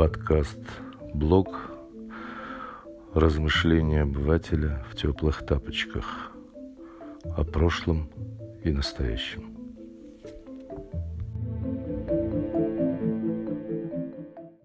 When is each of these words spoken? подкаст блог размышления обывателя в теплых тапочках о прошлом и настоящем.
подкаст 0.00 0.58
блог 1.12 1.70
размышления 3.12 4.00
обывателя 4.00 4.82
в 4.90 4.96
теплых 4.96 5.44
тапочках 5.44 6.32
о 7.36 7.44
прошлом 7.44 8.08
и 8.64 8.70
настоящем. 8.70 9.59